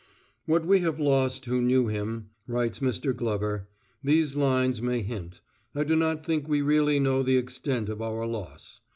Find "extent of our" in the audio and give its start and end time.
7.37-8.25